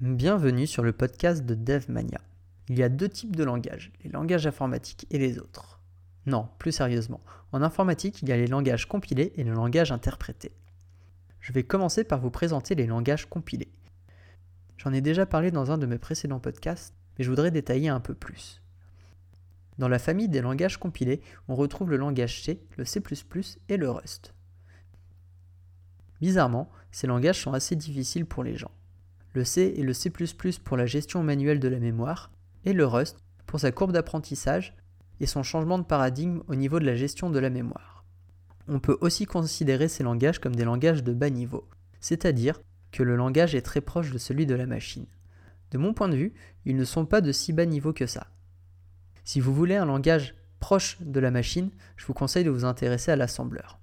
[0.00, 2.20] Bienvenue sur le podcast de DevMania.
[2.68, 5.80] Il y a deux types de langages, les langages informatiques et les autres.
[6.24, 7.18] Non, plus sérieusement,
[7.50, 10.52] en informatique, il y a les langages compilés et le langage interprété.
[11.40, 13.72] Je vais commencer par vous présenter les langages compilés.
[14.76, 17.98] J'en ai déjà parlé dans un de mes précédents podcasts, mais je voudrais détailler un
[17.98, 18.62] peu plus.
[19.78, 23.02] Dans la famille des langages compilés, on retrouve le langage C, le C++
[23.68, 24.32] et le Rust.
[26.20, 28.70] Bizarrement, ces langages sont assez difficiles pour les gens.
[29.34, 30.10] Le C et le C++
[30.64, 32.30] pour la gestion manuelle de la mémoire,
[32.64, 34.74] et le Rust pour sa courbe d'apprentissage
[35.20, 38.04] et son changement de paradigme au niveau de la gestion de la mémoire.
[38.68, 41.66] On peut aussi considérer ces langages comme des langages de bas niveau,
[42.00, 42.60] c'est-à-dire
[42.92, 45.06] que le langage est très proche de celui de la machine.
[45.70, 48.28] De mon point de vue, ils ne sont pas de si bas niveau que ça.
[49.24, 53.10] Si vous voulez un langage proche de la machine, je vous conseille de vous intéresser
[53.10, 53.78] à l'assembleur.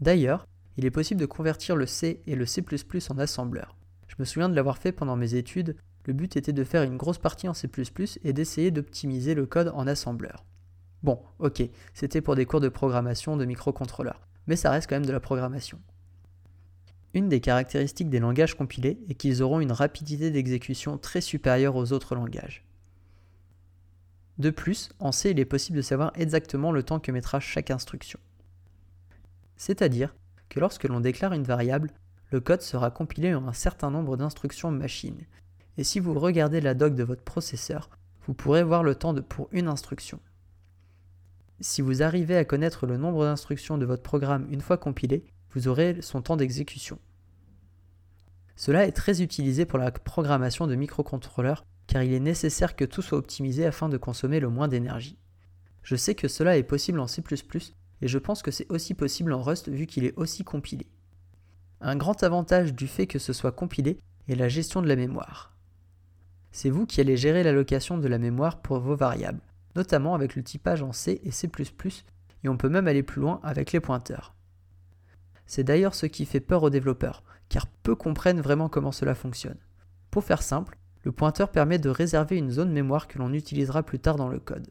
[0.00, 2.62] D'ailleurs, il est possible de convertir le C et le C++
[3.10, 3.76] en assembleur.
[4.20, 7.16] Me souviens de l'avoir fait pendant mes études, le but était de faire une grosse
[7.16, 7.70] partie en C++
[8.22, 10.44] et d'essayer d'optimiser le code en assembleur.
[11.02, 11.62] Bon, ok,
[11.94, 15.20] c'était pour des cours de programmation de microcontrôleurs, mais ça reste quand même de la
[15.20, 15.78] programmation.
[17.14, 21.92] Une des caractéristiques des langages compilés est qu'ils auront une rapidité d'exécution très supérieure aux
[21.94, 22.66] autres langages.
[24.36, 27.70] De plus, en C, il est possible de savoir exactement le temps que mettra chaque
[27.70, 28.20] instruction.
[29.56, 30.14] C'est-à-dire
[30.50, 31.90] que lorsque l'on déclare une variable,
[32.30, 35.20] le code sera compilé en un certain nombre d'instructions machine.
[35.76, 37.90] Et si vous regardez la doc de votre processeur,
[38.26, 40.20] vous pourrez voir le temps de pour une instruction.
[41.60, 45.68] Si vous arrivez à connaître le nombre d'instructions de votre programme une fois compilé, vous
[45.68, 46.98] aurez son temps d'exécution.
[48.56, 53.02] Cela est très utilisé pour la programmation de microcontrôleurs car il est nécessaire que tout
[53.02, 55.18] soit optimisé afin de consommer le moins d'énergie.
[55.82, 57.22] Je sais que cela est possible en C++
[58.02, 60.86] et je pense que c'est aussi possible en Rust vu qu'il est aussi compilé.
[61.82, 63.98] Un grand avantage du fait que ce soit compilé
[64.28, 65.56] est la gestion de la mémoire.
[66.52, 69.40] C'est vous qui allez gérer l'allocation de la mémoire pour vos variables,
[69.76, 71.50] notamment avec le typage en C et C++,
[72.44, 74.34] et on peut même aller plus loin avec les pointeurs.
[75.46, 79.58] C'est d'ailleurs ce qui fait peur aux développeurs, car peu comprennent vraiment comment cela fonctionne.
[80.10, 84.00] Pour faire simple, le pointeur permet de réserver une zone mémoire que l'on utilisera plus
[84.00, 84.68] tard dans le code.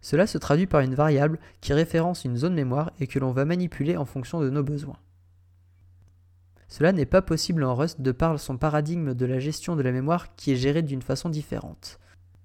[0.00, 3.44] Cela se traduit par une variable qui référence une zone mémoire et que l'on va
[3.44, 4.96] manipuler en fonction de nos besoins.
[6.70, 9.90] Cela n'est pas possible en Rust de par son paradigme de la gestion de la
[9.90, 11.98] mémoire qui est géré d'une façon différente.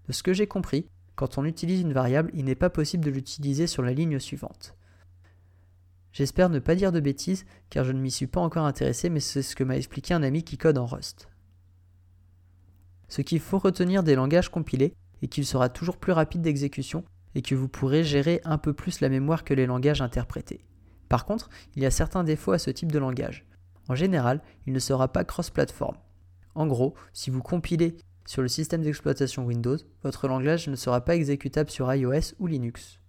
[0.08, 3.12] De ce que j'ai compris, quand on utilise une variable, il n'est pas possible de
[3.12, 4.76] l'utiliser sur la ligne suivante.
[6.12, 9.20] J'espère ne pas dire de bêtises, car je ne m'y suis pas encore intéressé, mais
[9.20, 11.30] c'est ce que m'a expliqué un ami qui code en Rust.
[13.08, 17.04] Ce qu'il faut retenir des langages compilés est qu'il sera toujours plus rapide d'exécution
[17.36, 20.66] et que vous pourrez gérer un peu plus la mémoire que les langages interprétés.
[21.10, 23.46] Par contre, il y a certains défauts à ce type de langage.
[23.88, 25.96] En général, il ne sera pas cross-platform.
[26.56, 31.16] En gros, si vous compilez sur le système d'exploitation Windows, votre langage ne sera pas
[31.16, 33.00] exécutable sur iOS ou Linux.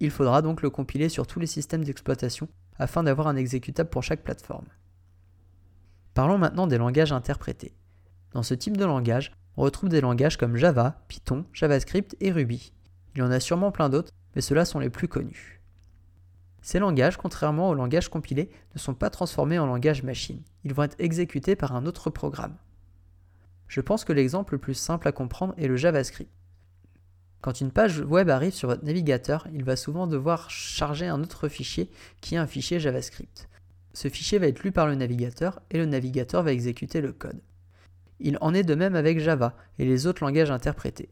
[0.00, 4.02] Il faudra donc le compiler sur tous les systèmes d'exploitation afin d'avoir un exécutable pour
[4.02, 4.66] chaque plateforme.
[6.14, 7.74] Parlons maintenant des langages interprétés.
[8.32, 12.72] Dans ce type de langage, on retrouve des langages comme Java, Python, JavaScript et Ruby.
[13.14, 15.61] Il y en a sûrement plein d'autres, mais ceux-là sont les plus connus.
[16.62, 20.40] Ces langages, contrairement aux langages compilés, ne sont pas transformés en langage machine.
[20.64, 22.56] Ils vont être exécutés par un autre programme.
[23.66, 26.30] Je pense que l'exemple le plus simple à comprendre est le JavaScript.
[27.40, 31.48] Quand une page web arrive sur votre navigateur, il va souvent devoir charger un autre
[31.48, 31.90] fichier
[32.20, 33.48] qui est un fichier JavaScript.
[33.94, 37.42] Ce fichier va être lu par le navigateur et le navigateur va exécuter le code.
[38.20, 41.10] Il en est de même avec Java et les autres langages interprétés.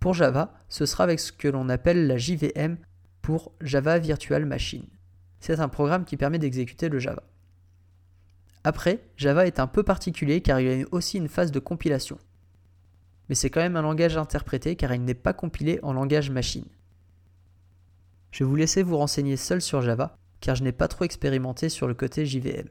[0.00, 2.78] Pour Java, ce sera avec ce que l'on appelle la JVM
[3.26, 4.86] pour Java Virtual Machine.
[5.40, 7.24] C'est un programme qui permet d'exécuter le Java.
[8.62, 12.18] Après, Java est un peu particulier car il y a aussi une phase de compilation.
[13.28, 16.66] Mais c'est quand même un langage interprété car il n'est pas compilé en langage machine.
[18.30, 21.68] Je vais vous laisser vous renseigner seul sur Java car je n'ai pas trop expérimenté
[21.68, 22.68] sur le côté JVM.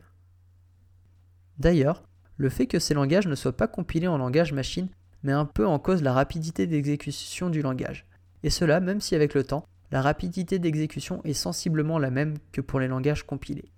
[1.57, 2.01] D'ailleurs,
[2.37, 4.87] le fait que ces langages ne soient pas compilés en langage machine
[5.21, 8.05] met un peu en cause la rapidité d'exécution du langage.
[8.43, 12.61] Et cela même si avec le temps, la rapidité d'exécution est sensiblement la même que
[12.61, 13.71] pour les langages compilés.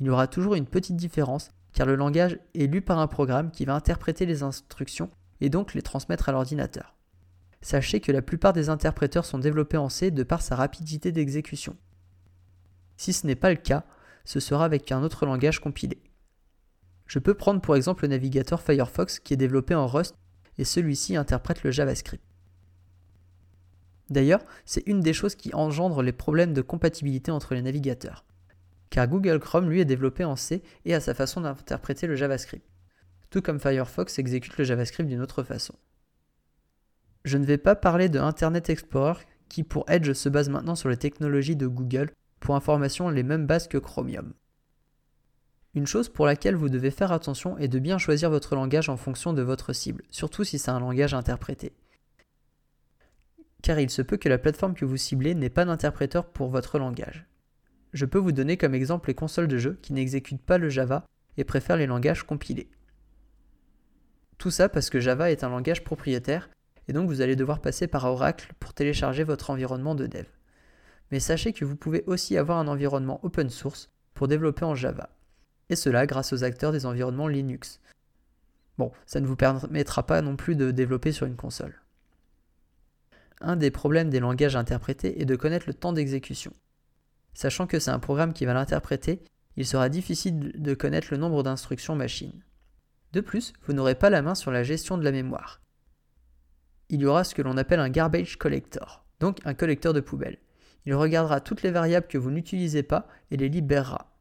[0.00, 3.50] Il y aura toujours une petite différence car le langage est lu par un programme
[3.50, 5.10] qui va interpréter les instructions
[5.40, 6.94] et donc les transmettre à l'ordinateur.
[7.62, 11.76] Sachez que la plupart des interpréteurs sont développés en C de par sa rapidité d'exécution.
[12.96, 13.84] Si ce n'est pas le cas,
[14.24, 16.02] ce sera avec un autre langage compilé.
[17.06, 20.14] Je peux prendre pour exemple le navigateur Firefox qui est développé en Rust
[20.58, 22.24] et celui-ci interprète le JavaScript.
[24.12, 28.24] D'ailleurs, c'est une des choses qui engendre les problèmes de compatibilité entre les navigateurs.
[28.90, 32.66] car Google Chrome lui est développé en C et a sa façon d'interpréter le JavaScript,
[33.30, 35.74] tout comme Firefox exécute le JavaScript d'une autre façon.
[37.24, 40.90] Je ne vais pas parler de Internet Explorer qui pour Edge se base maintenant sur
[40.90, 44.34] les technologies de Google, pour information les mêmes bases que Chromium.
[45.74, 48.98] Une chose pour laquelle vous devez faire attention est de bien choisir votre langage en
[48.98, 51.72] fonction de votre cible, surtout si c'est un langage interprété.
[53.62, 56.78] Car il se peut que la plateforme que vous ciblez n'ait pas d'interpréteur pour votre
[56.78, 57.26] langage.
[57.92, 61.04] Je peux vous donner comme exemple les consoles de jeux qui n'exécutent pas le Java
[61.36, 62.70] et préfèrent les langages compilés.
[64.38, 66.50] Tout ça parce que Java est un langage propriétaire
[66.88, 70.26] et donc vous allez devoir passer par Oracle pour télécharger votre environnement de dev.
[71.10, 75.10] Mais sachez que vous pouvez aussi avoir un environnement open source pour développer en Java.
[75.68, 77.80] Et cela grâce aux acteurs des environnements Linux.
[78.78, 81.81] Bon, ça ne vous permettra pas non plus de développer sur une console.
[83.44, 86.52] Un des problèmes des langages interprétés est de connaître le temps d'exécution.
[87.34, 89.20] Sachant que c'est un programme qui va l'interpréter,
[89.56, 92.44] il sera difficile de connaître le nombre d'instructions machine.
[93.12, 95.60] De plus, vous n'aurez pas la main sur la gestion de la mémoire.
[96.88, 100.38] Il y aura ce que l'on appelle un garbage collector, donc un collecteur de poubelles.
[100.86, 104.14] Il regardera toutes les variables que vous n'utilisez pas et les libérera.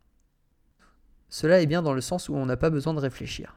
[1.30, 3.56] Cela est bien dans le sens où on n'a pas besoin de réfléchir.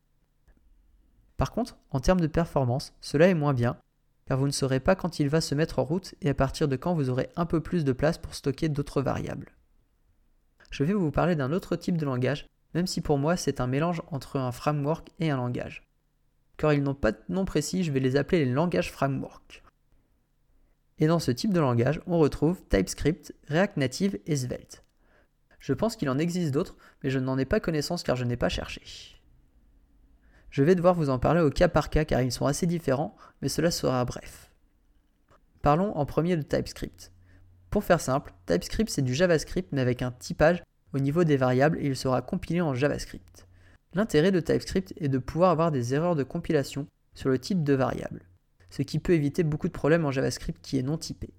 [1.39, 3.77] Par contre, en termes de performance, cela est moins bien,
[4.27, 6.69] car vous ne saurez pas quand il va se mettre en route et à partir
[6.69, 9.53] de quand vous aurez un peu plus de place pour stocker d'autres variables.
[10.71, 13.67] Je vais vous parler d'un autre type de langage, même si pour moi c'est un
[13.67, 15.83] mélange entre un framework et un langage.
[16.57, 19.63] Car ils n'ont pas de nom précis, je vais les appeler les langages framework.
[20.99, 24.85] Et dans ce type de langage, on retrouve TypeScript, React Native et Svelte.
[25.59, 28.37] Je pense qu'il en existe d'autres, mais je n'en ai pas connaissance car je n'ai
[28.37, 29.14] pas cherché.
[30.55, 33.17] Je vais devoir vous en parler au cas par cas car ils sont assez différents,
[33.43, 34.53] mais cela sera bref.
[35.63, 37.11] Parlons en premier de TypeScript.
[37.71, 40.63] Pour faire simple, TypeScript c'est du JavaScript mais avec un typage
[40.93, 43.49] au niveau des variables et il sera compilé en JavaScript.
[43.95, 47.75] L'intérêt de TypeScript est de pouvoir avoir des erreurs de compilation sur le type de
[47.75, 48.23] variable,
[48.71, 51.35] ce qui peut éviter beaucoup de problèmes en JavaScript qui est non typé.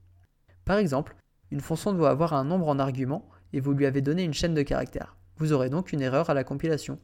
[0.65, 1.15] Par exemple,
[1.51, 4.55] une fonction doit avoir un nombre en argument et vous lui avez donné une chaîne
[4.55, 5.15] de caractères.
[5.37, 6.99] Vous aurez donc une erreur à la compilation.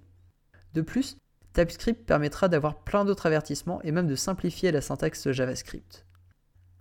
[0.73, 1.15] De plus,
[1.53, 6.05] TypeScript permettra d'avoir plein d'autres avertissements et même de simplifier la syntaxe JavaScript.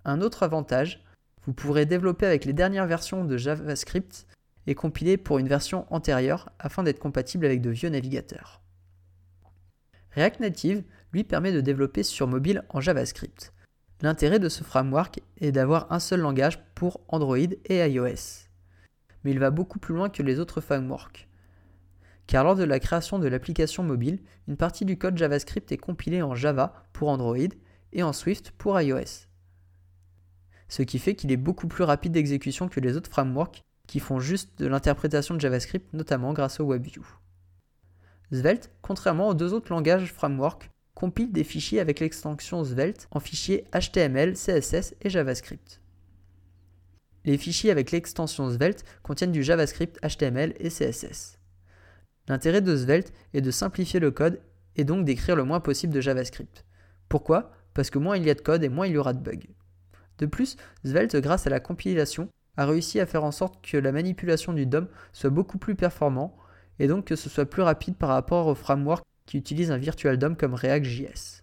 [0.05, 1.05] Un autre avantage,
[1.47, 4.27] vous pourrez développer avec les dernières versions de JavaScript
[4.67, 8.61] et compiler pour une version antérieure afin d'être compatible avec de vieux navigateurs.
[10.13, 13.53] React Native lui permet de développer sur mobile en JavaScript.
[14.03, 18.49] L'intérêt de ce framework est d'avoir un seul langage pour Android et iOS.
[19.25, 21.30] Mais il va beaucoup plus loin que les autres frameworks
[22.31, 26.23] car lors de la création de l'application mobile, une partie du code JavaScript est compilée
[26.23, 27.37] en Java pour Android
[27.93, 29.27] et en Swift pour iOS.
[30.69, 34.21] Ce qui fait qu'il est beaucoup plus rapide d'exécution que les autres frameworks qui font
[34.21, 37.05] juste de l'interprétation de JavaScript, notamment grâce au WebView.
[38.31, 43.65] Svelte, contrairement aux deux autres langages framework, compile des fichiers avec l'extension Svelte en fichiers
[43.75, 45.81] HTML, CSS et JavaScript.
[47.25, 51.40] Les fichiers avec l'extension Svelte contiennent du JavaScript, HTML et CSS.
[52.31, 54.41] L'intérêt de Svelte est de simplifier le code
[54.77, 56.65] et donc d'écrire le moins possible de JavaScript.
[57.09, 57.51] Pourquoi?
[57.75, 59.49] Parce que moins il y a de code et moins il y aura de bugs.
[60.19, 63.91] De plus, Svelte, grâce à la compilation, a réussi à faire en sorte que la
[63.91, 66.37] manipulation du DOM soit beaucoup plus performant
[66.79, 70.17] et donc que ce soit plus rapide par rapport au framework qui utilise un virtual
[70.17, 71.43] DOM comme React.js.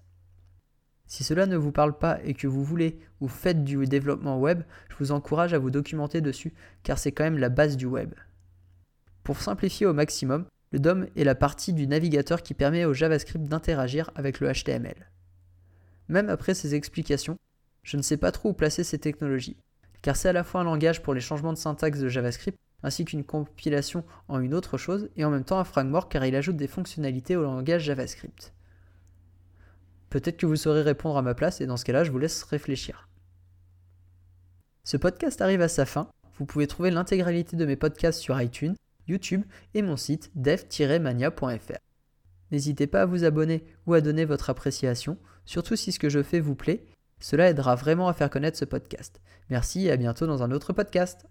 [1.05, 4.63] Si cela ne vous parle pas et que vous voulez ou faites du développement web,
[4.87, 6.53] je vous encourage à vous documenter dessus
[6.83, 8.13] car c'est quand même la base du web.
[9.25, 13.45] Pour simplifier au maximum, le DOM est la partie du navigateur qui permet au JavaScript
[13.45, 15.11] d'interagir avec le HTML.
[16.09, 17.37] Même après ces explications,
[17.83, 19.57] je ne sais pas trop où placer ces technologies,
[20.01, 23.05] car c'est à la fois un langage pour les changements de syntaxe de JavaScript, ainsi
[23.05, 26.57] qu'une compilation en une autre chose, et en même temps un framework car il ajoute
[26.57, 28.53] des fonctionnalités au langage JavaScript.
[30.09, 32.43] Peut-être que vous saurez répondre à ma place, et dans ce cas-là, je vous laisse
[32.43, 33.09] réfléchir.
[34.83, 36.07] Ce podcast arrive à sa fin.
[36.37, 38.75] Vous pouvez trouver l'intégralité de mes podcasts sur iTunes
[39.07, 41.79] YouTube et mon site dev-mania.fr.
[42.51, 46.23] N'hésitez pas à vous abonner ou à donner votre appréciation, surtout si ce que je
[46.23, 46.85] fais vous plaît,
[47.19, 49.21] cela aidera vraiment à faire connaître ce podcast.
[49.49, 51.25] Merci et à bientôt dans un autre podcast.